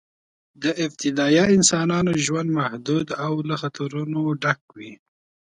د 0.63 0.65
ابتدایي 0.85 1.43
انسانانو 1.57 2.11
ژوند 2.25 2.49
محدود 2.59 3.07
او 3.25 3.33
له 3.49 3.55
خطرونو 3.61 4.21
ډک 4.43 4.61
و. 4.77 4.79